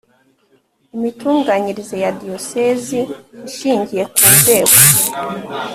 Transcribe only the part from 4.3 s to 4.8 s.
nzego